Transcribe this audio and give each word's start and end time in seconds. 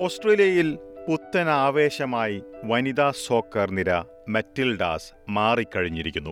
ഓസ്ട്രേലിയയിൽ 0.00 0.78
പുത്തൻ 1.08 1.48
ആവേശമായി 1.48 2.42
വനിതാ 2.64 3.12
സോക്കർ 3.26 3.70
നിര 3.70 4.02
മെറ്റിൽഡാസ് 4.28 5.12
മാറിക്കഴിഞ്ഞിരിക്കുന്നു. 5.28 6.30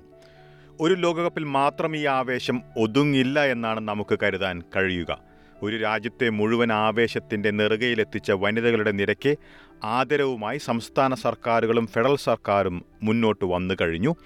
ഒരു 0.80 0.94
ലോകകപ്പിൽ 0.94 1.44
മാത്രം 1.44 1.96
ഈ 1.96 2.06
ആവേശം 2.06 2.62
ഒതുങ്ങില്ല 2.76 3.44
എന്നാണ് 3.44 3.80
നമുക്ക് 3.80 4.18
കരുതാൻ 4.22 4.62
കഴിയുക. 4.76 5.18
ഒരു 5.62 5.76
രാജ്യത്തെ 5.76 6.28
മുഴുവൻ 6.28 6.72
ആവേശത്തിന്റെ 6.72 7.50
നെറുകയിലെത്തിച്ച 7.50 8.30
വനിതകളുടെ 8.30 8.90
നിരക്ക് 8.90 9.36
ആദരവുമായി 9.84 10.58
സംസ്ഥാന 10.58 11.14
സർക്കാരുകളും 11.14 11.86
ഫെഡറൽ 11.86 12.16
സർക്കാരും 12.16 12.84
മുന്നോട്ട് 13.02 13.44
വന്നു 13.44 13.74
കഴിഞ്ഞു. 13.80 14.16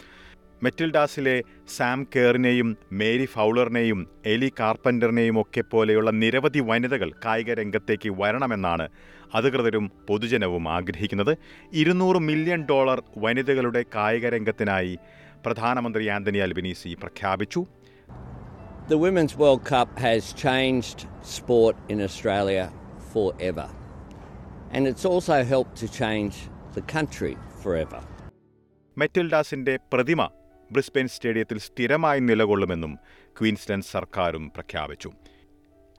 മെറ്റിൽഡാസിലെ 0.63 1.35
സാം 1.69 1.99
കെയറിനെയും 2.15 2.69
മേരി 2.93 3.25
ഫൗളറിനെയും 3.25 4.01
എലി 4.27 4.49
കാർപ്പന്ററിനെയും 4.61 5.37
ഒക്കെ 5.41 5.63
പോലെയുള്ള 5.73 6.11
നിരവധി 6.11 6.61
വനിതകൾ 6.61 7.11
കായിക 7.25 7.51
രംഗത്തേക്ക് 7.53 8.11
വരണമെന്നാണ് 8.11 8.87
അധികൃതരും 9.35 9.87
പൊതുജനവും 10.09 10.65
ആഗ്രഹിക്കുന്നത് 10.69 11.33
ഇരുന്നൂറ് 11.73 12.21
മില്യൺ 12.21 12.63
ഡോളർ 12.71 13.01
വനിതകളുടെ 13.17 13.83
കായിക 13.95 14.27
രംഗത്തിനായി 14.27 14.95
പ്രധാനമന്ത്രി 15.47 16.07
ആന്റണി 16.09 16.39
അൽബിനീസി 16.39 16.93
പ്രഖ്യാപിച്ചു 17.03 17.63
The 18.89 18.99
Women's 18.99 19.35
World 19.37 19.63
Cup 19.65 19.89
has 19.99 20.25
changed 20.35 20.99
sport 21.29 21.77
in 21.89 21.99
Australia 22.01 22.67
forever. 23.13 23.67
And 24.73 24.87
it's 24.87 25.05
also 25.05 25.37
helped 25.45 25.75
to 25.77 25.89
change 25.93 26.37
the 26.75 26.85
country 26.89 27.35
forever. 27.63 28.01
മെറ്റിൽഡാസിന്റെ 28.97 29.75
പ്രതിമ 29.93 30.21
ബ്രിസ്ബെയിൻ 30.73 31.09
സ്റ്റേഡിയത്തിൽ 31.09 31.59
സ്ഥിരമായി 31.59 32.21
നിലകൊള്ളുമെന്നും 32.21 32.99
ക്വീൻസ്ലൻഡ് 33.41 33.85
സർക്കാരും 33.85 34.51
പ്രഖ്യാപിച്ചു. 34.51 35.13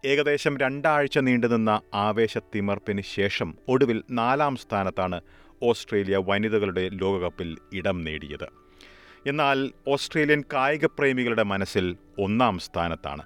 ഏകദേശം 0.06 0.58
രണ്ടാഴ്ച 0.58 1.20
നീണ്ടുനിന്ന 1.20 1.82
ആവേശത്തിമർപ്പിന് 1.94 3.02
ശേഷം 3.16 3.58
ഒടുവിൽ 3.68 4.04
നാലാം 4.12 4.56
സ്ഥാനത്താണ് 4.56 5.22
ഓസ്ട്രേലിയ 5.64 6.18
വനിതകളുടെ 6.18 6.90
ലോകകപ്പിൽ 6.90 7.58
ഇടം 7.74 8.02
നേടിയത്. 8.02 8.48
എന്നാൽ 9.28 9.72
ഓസ്ട്രേലിയൻ 9.88 10.44
കായിക 10.54 10.86
പ്രേമികളുടെ 10.86 11.44
മനസ്സിൽ 11.44 11.98
ഒന്നാം 12.20 12.60
സ്ഥാനത്താണ്. 12.60 13.24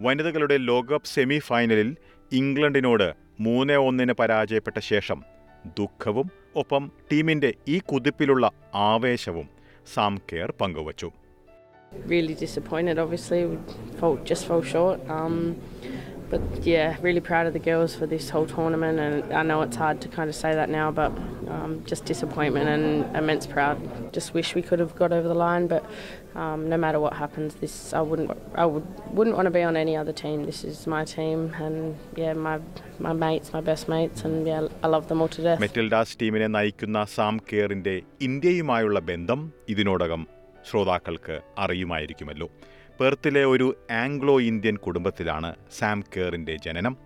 വനിതകളുടെ 0.00 0.56
ലോകകപ്പ് 0.56 1.08
സെമി 1.08 1.38
ഫൈനലിൽ 1.38 1.96
ഇംഗ്ലണ്ടിനോട് 2.32 3.14
മൂന്ന് 3.40 3.72
ഒന്നിന് 3.72 4.12
പരാജയപ്പെട്ട 4.12 4.78
ശേഷം 4.78 5.24
ദുഃഖവും 5.66 6.30
ഒപ്പം 6.56 6.92
ടീമിന്റെ 7.12 7.54
ഈ 7.68 7.78
കുതിപ്പിലുള്ള 7.78 8.50
ആവേശവും 8.74 9.59
സാം 9.95 10.15
കെയർ 10.31 10.51
പങ്കുവച്ചു 10.61 11.11
really 12.13 12.35
disappointed. 12.35 12.99
Obviously, 12.99 13.45
we 13.45 13.57
fell, 13.99 14.15
just 14.29 14.45
fell 14.47 14.61
short. 14.71 14.99
Um, 15.09 15.35
but 16.30 16.40
yeah, 16.64 16.96
really 17.06 17.20
proud 17.20 17.44
of 17.48 17.52
the 17.52 17.64
girls 17.70 17.94
for 17.98 18.06
this 18.06 18.30
whole 18.30 18.46
tournament. 18.46 18.96
And 19.00 19.32
I 19.32 19.42
know 19.42 19.58
it's 19.62 19.76
hard 19.76 20.00
to 20.04 20.08
kind 20.08 20.28
of 20.32 20.36
say 20.36 20.52
that 20.54 20.68
now, 20.70 20.90
but 21.00 21.10
um, 21.54 21.82
just 21.90 22.02
disappointment 22.04 22.68
and 22.68 22.84
immense 23.20 23.46
proud. 23.54 23.76
Just 24.12 24.28
wish 24.38 24.54
we 24.54 24.62
could 24.68 24.80
have 24.84 24.94
got 25.02 25.10
over 25.18 25.28
the 25.34 25.34
line, 25.34 25.66
but 25.66 25.84
um, 26.42 26.68
no 26.72 26.76
matter 26.84 27.00
what 27.04 27.14
happens, 27.14 27.50
this 27.62 27.74
I 27.92 28.02
wouldn't 28.10 28.30
I 28.54 28.66
would 28.72 28.86
wouldn't 29.16 29.36
want 29.38 29.46
to 29.46 29.54
be 29.58 29.64
on 29.70 29.76
any 29.84 29.96
other 30.02 30.14
team. 30.24 30.38
This 30.50 30.60
is 30.72 30.78
my 30.96 31.02
team, 31.16 31.38
and 31.66 31.76
yeah, 32.22 32.34
my 32.48 32.56
my 33.06 33.14
mates, 33.24 33.48
my 33.52 33.62
best 33.70 33.84
mates, 33.94 34.24
and 34.26 34.46
yeah, 34.46 34.68
I 34.84 34.88
love 34.96 35.06
them 35.10 35.20
all 35.22 35.32
to 35.36 35.42
death. 35.48 35.60
മെറ്റിൽഡാസ് 35.66 36.16
ടീമിനെ 36.22 36.48
നയിക്കുന്ന 36.56 37.00
Sam 37.16 37.36
കെയറിന്റെ 37.50 37.94
ഇന്ത്യയുമായുള്ള 38.28 39.00
ബന്ധം 39.12 39.40
ഇതിനോടകം 39.74 40.22
ശ്രോതാക്കൾക്ക് 40.68 41.36
അറിയുമായിരിക്കുമല്ലോ 41.64 42.48
പെർത്തിലെ 43.00 43.44
ഒരു 43.44 43.74
Anglo 43.90 44.40
Indian 44.40 44.76
കുടുംബത്തിലാണ് 44.76 45.54
സാം 45.78 46.04
കെയറിന്റെ 46.16 46.56
ജനനം. 46.56 46.96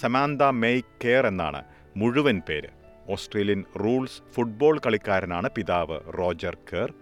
സമാന്ത 0.00 0.42
മെയ് 0.42 0.82
കെയർ 1.04 1.26
എന്നാണ് 1.26 1.62
മുഴുവൻ 1.96 2.42
പേര്. 2.48 2.68
ഓസ്ട്രേലിയൻ 3.08 3.64
റൂൾസ് 3.80 4.32
ഫുട്ബോൾ 4.34 4.80
കളിക്കാരനാണ് 4.86 5.48
പിതാവ് 5.56 6.18
റോജർ 6.18 6.54
കെയർ 6.54 6.94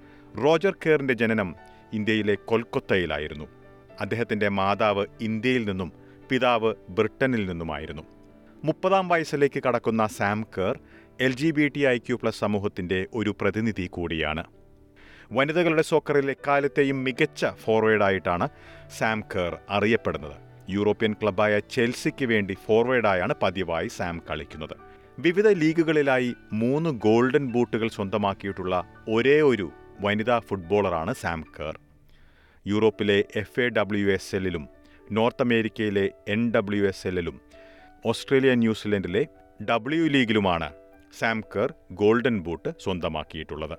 റോജർ 0.42 0.72
കെയറിന്റെ 0.72 1.14
ജനനം 1.14 1.54
ഇന്ത്യയിലെ 1.92 2.34
കൊൽക്കത്തയിലായിരുന്നു. 2.34 3.44
അദ്ദേഹത്തിന്റെ 4.00 4.48
മാതാവ് 4.48 5.06
ഇന്ത്യയിൽ 5.20 5.64
നിന്നും 5.64 5.92
പിതാവ് 6.30 6.74
ബ്രിട്ടനിൽ 6.88 7.46
നിന്നുമായിരുന്നു. 7.46 8.02
മുപ്പതാം 8.64 9.08
വയസ്സിലേക്ക് 9.08 9.62
കടക്കുന്ന 9.62 10.06
Sam 10.06 10.46
Kerr 10.58 10.78
L 11.20 11.32
G 11.32 11.50
B 11.50 11.68
T 11.68 11.80
I 11.80 11.98
Q 11.98 12.16
plus 12.16 12.38
സമൂഹത്തിന്റെ 12.38 13.06
ഒരു 13.14 13.34
പ്രതിനിധി 13.40 13.86
കൂടിയാണ്. 13.86 14.44
വനിതകളുടെ 15.36 15.82
സോക്കറിൽ 15.82 16.30
എക്കാലത്തെയും 16.30 17.04
മികച്ച 17.04 17.46
ഫോർവേഡായിട്ടാണ് 17.64 18.48
സാം 18.98 19.20
കെർ 19.32 19.52
അറിയപ്പെടുന്നത്. 19.70 20.36
യൂറോപ്യൻ 20.70 21.12
ക്ലബായ 21.12 21.54
ചെൽസിക്ക് 21.74 22.24
വേണ്ടി 22.24 22.56
ഫോർവേഡായാണ് 22.66 23.34
പതിവായി 23.42 23.88
സാം 23.98 24.22
കളിക്കുന്നത്. 24.30 24.74
വിവിധ 25.18 25.48
ലീഗുകളിലായി 25.48 26.34
മൂന്ന് 26.52 26.90
ഗോൾഡൻ 26.90 27.46
ബൂട്ടുകൾ 27.54 27.88
സ്വന്തമാക്കിയിട്ടുള്ള 27.88 28.74
ഒരേ 29.08 29.40
ഒരു 29.40 29.70
വനിതാ 30.00 30.38
ഫുട്ബോളറാണ് 30.38 31.14
സാം 31.14 31.40
കെർ. 31.56 31.74
യൂറോപ്പിലെ 32.66 33.24
എഫ് 33.36 33.60
എ 33.60 33.68
ഡബ്ല്യു 33.68 34.12
എസ് 34.12 34.36
എല്ലിലും 34.36 34.68
നോർത്ത് 35.12 35.42
അമേരിക്കയിലെ 35.42 36.04
എൻ 36.28 36.52
ഡബ്ല്യു 36.56 36.84
എസ് 36.84 37.06
എല്ലിലും 37.06 37.40
ഓസ്ട്രേലിയ 38.06 38.52
ന്യൂസിലൻഡിലെ 38.54 39.26
ഡബ്ല്യു 39.70 40.04
ലീഗിലുമാണ് 40.04 40.68
സാം 41.18 41.40
കെർ 41.40 41.70
ഗോൾഡൻ 41.92 42.36
ബൂട്ട് 42.40 42.70
സ്വന്തമാക്കിയിട്ടുള്ളത്. 42.84 43.76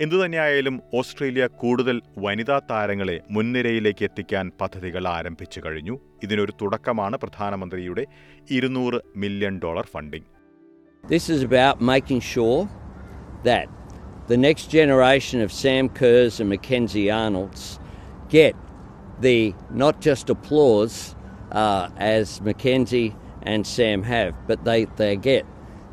എന്തുതന്നെയായാലും 0.00 0.76
ഓസ്ട്രേലിയ 0.98 1.44
കൂടുതൽ 1.62 1.96
വനിതാ 2.16 2.58
താരങ്ങളെ 2.70 3.16
മുൻനിരയിലേക്ക് 3.30 4.04
എത്തിക്കാൻ 4.08 4.46
പദ്ധതികൾ 4.60 5.04
ആരംഭിച്ചു 5.08 5.60
കഴിഞ്ഞു 5.64 5.94
ഇതിനൊരു 6.22 6.52
തുടക്കമാണ് 6.60 7.16
പ്രധാനമന്ത്രിയുടെ 7.16 8.04
ഇരുന്നൂറ് 8.58 9.00
million 9.24 9.56
dollar 9.66 9.86
funding 9.94 10.28
This 11.04 11.24
is 11.34 11.40
about 11.42 11.76
making 11.90 12.20
sure 12.32 12.58
that 13.44 13.68
the 14.28 14.36
next 14.38 14.66
generation 14.70 15.38
of 15.44 15.50
Sam 15.52 15.84
Kerrs 15.98 16.34
and 16.40 16.48
Mackenzie 16.48 17.06
Arnolds 17.12 17.62
get 18.30 18.54
the 19.20 19.38
not 19.82 19.96
just 20.00 20.30
applause 20.30 20.96
uh, 21.52 22.12
as 22.14 22.26
Mackenzie 22.40 23.08
and 23.44 23.66
Sam 23.66 24.00
have, 24.04 24.32
but 24.48 24.60
they, 24.68 24.80
they 25.00 25.14
get 25.30 25.44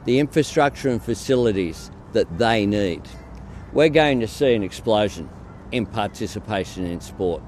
the 0.06 0.20
infrastructure 0.20 0.90
and 0.90 1.02
facilities 1.04 1.80
that 2.14 2.30
they 2.38 2.60
need. 2.68 3.04
We're 3.72 3.90
going 3.90 4.19
to 4.22 4.28
see 4.28 4.56
an 4.56 4.63
explosion 4.63 5.30
in 5.72 5.85
participation 5.85 6.88
in 6.88 7.02
sport, 7.02 7.44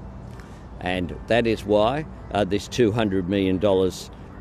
and 0.80 1.16
that 1.26 1.48
is 1.48 1.64
why 1.64 2.06
uh, 2.30 2.44
this 2.44 2.68
$200 2.68 3.26
million 3.26 3.58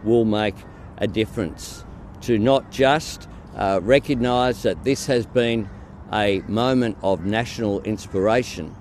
will 0.04 0.26
make 0.26 0.56
a 0.98 1.08
difference 1.08 1.84
to 2.22 2.38
not 2.38 2.70
just 2.72 3.28
uh, 3.56 3.80
recognise 3.82 4.62
that 4.62 4.84
this 4.84 5.08
has 5.08 5.26
been 5.26 5.68
a 6.14 6.42
moment 6.42 6.98
of 7.02 7.26
national 7.26 7.82
inspiration, 7.82 8.76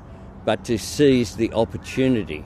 but 0.45 0.63
to 0.67 0.79
seize 0.79 1.37
the 1.37 1.51
opportunity 1.55 2.45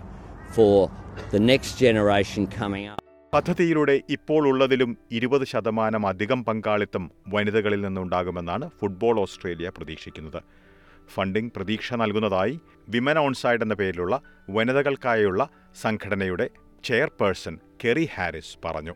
for 0.53 0.89
the 1.33 1.41
next 1.41 1.79
generation 1.79 2.47
coming 2.47 2.87
up. 2.87 3.04
പദ്ധതിയിലൂടെ 3.35 3.95
ഇപ്പോൾ 4.15 4.43
ഉള്ളതിലും 4.49 4.91
ഇരുപത് 5.17 5.45
ശതമാനം 5.53 6.03
അധികം 6.07 6.41
പങ്കാളിത്തം 6.45 7.05
വനിതകളിൽ 7.29 7.81
നിന്നുണ്ടാകുമെന്നാണ് 7.81 8.67
football 8.81 9.17
Australia 9.21 9.69
പ്രതീക്ഷിക്കുന്നത്. 9.77 10.39
Funding 11.15 11.53
പ്രതീക്ഷ 11.57 11.95
നൽകുന്നതായി 12.03 12.55
വിമൻ 12.89 13.19
ഓൺസൈഡ് 13.19 13.65
എന്ന 13.67 13.75
പേരിലുള്ള 13.81 14.15
വനിതകൾക്കായുള്ള 14.59 15.49
സംഘടനയുടെ 15.83 16.47
ചെയർപേഴ്സൺ 16.85 17.57
കെറി 17.85 18.07
ഹാരിസ് 18.15 18.55
പറഞ്ഞു. 18.65 18.95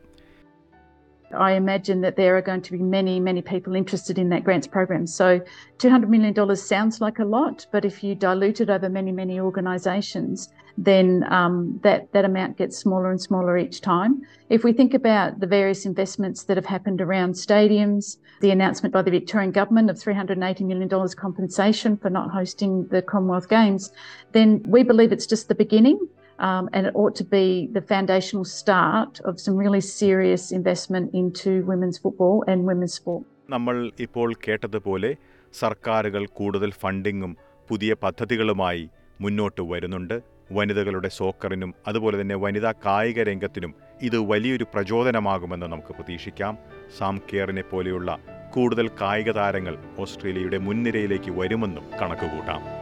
I 1.36 1.52
imagine 1.52 2.00
that 2.02 2.16
there 2.16 2.36
are 2.36 2.42
going 2.42 2.62
to 2.62 2.72
be 2.72 2.78
many, 2.78 3.20
many 3.20 3.42
people 3.42 3.74
interested 3.74 4.18
in 4.18 4.28
that 4.30 4.44
grants 4.44 4.66
program. 4.66 5.06
So 5.06 5.40
$200 5.78 6.08
million 6.08 6.56
sounds 6.56 7.00
like 7.00 7.18
a 7.18 7.24
lot, 7.24 7.66
but 7.70 7.84
if 7.84 8.02
you 8.02 8.14
dilute 8.14 8.60
it 8.60 8.70
over 8.70 8.88
many, 8.88 9.12
many 9.12 9.38
organisations, 9.38 10.48
then 10.78 11.24
um, 11.30 11.80
that, 11.82 12.10
that 12.12 12.24
amount 12.24 12.56
gets 12.56 12.78
smaller 12.78 13.10
and 13.10 13.20
smaller 13.20 13.58
each 13.58 13.80
time. 13.80 14.22
If 14.48 14.62
we 14.62 14.72
think 14.72 14.94
about 14.94 15.40
the 15.40 15.46
various 15.46 15.84
investments 15.84 16.44
that 16.44 16.56
have 16.56 16.66
happened 16.66 17.00
around 17.00 17.34
stadiums, 17.34 18.16
the 18.40 18.52
announcement 18.52 18.92
by 18.92 19.02
the 19.02 19.10
Victorian 19.10 19.50
Government 19.50 19.90
of 19.90 19.96
$380 19.96 20.60
million 20.60 20.88
compensation 21.16 21.96
for 21.96 22.10
not 22.10 22.30
hosting 22.30 22.86
the 22.88 23.02
Commonwealth 23.02 23.48
Games, 23.48 23.92
then 24.32 24.62
we 24.68 24.84
believe 24.84 25.10
it's 25.10 25.26
just 25.26 25.48
the 25.48 25.54
beginning. 25.54 25.98
Um, 26.46 26.68
and 26.72 26.86
it 26.86 26.94
ought 26.94 27.16
to 27.16 27.24
be 27.24 27.68
the 27.74 27.80
foundational 27.80 28.44
start 28.44 29.20
of 29.28 29.40
some 29.44 29.56
really 29.56 29.80
serious 29.80 30.52
investment 30.52 31.06
into 31.14 31.50
women's 31.70 31.98
football 32.02 32.44
and 32.50 32.68
women's 32.70 32.94
sport. 33.00 33.24
നമ്മൾ 33.50 33.90
ഇപ്പോൾ 34.00 34.34
കേട്ടതുപോലെ 34.48 35.16
സർക്കാരുകൾ 35.58 36.26
കൂടുതൽ 36.26 36.70
ഫണ്ടിങ്ങും 36.70 37.36
പുതിയ 37.68 37.96
പദ്ധതികളുമായി 38.02 38.88
മുന്നോട്ട് 39.20 39.62
വരുന്നുണ്ട്. 39.62 40.22
വനിതകളുടെ 40.52 41.08
സോക്കറിനും 41.08 41.74
അതുപോലെ 41.86 42.20
തന്നെ 42.20 42.34
വനിതാ 42.34 42.74
കായിക 42.86 43.22
രംഗത്തിനും 43.22 43.74
ഇത് 44.02 44.18
വലിയൊരു 44.18 44.66
പ്രചോദനമാകുമെന്ന് 44.74 45.66
നമുക്ക് 45.66 45.92
പ്രതീക്ഷിക്കാം. 45.94 46.58
സാം 46.98 47.20
കെയറിനെ 47.32 47.62
പോലെയുള്ള 47.62 48.18
കൂടുതൽ 48.54 48.88
കായിക 49.00 49.30
താരങ്ങൾ 49.30 49.78
ഓസ്ട്രേലിയയുടെ 49.98 50.58
മുൻനിരയിലേക്ക് 50.58 51.30
വരുമെന്നും 51.30 51.84
കണക്കുകൂട്ടാം. 52.02 52.77